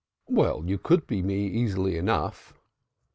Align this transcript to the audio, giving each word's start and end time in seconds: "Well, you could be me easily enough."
"Well, 0.29 0.63
you 0.65 0.79
could 0.79 1.05
be 1.05 1.21
me 1.21 1.45
easily 1.45 1.95
enough." 1.95 2.55